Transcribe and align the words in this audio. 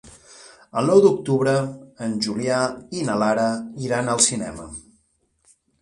El 0.79 0.87
nou 0.91 1.01
d'octubre 1.03 1.53
en 2.07 2.17
Julià 2.29 2.63
i 3.01 3.07
na 3.11 3.21
Lara 3.25 3.47
iran 3.89 4.13
al 4.15 4.27
cinema. 4.31 4.71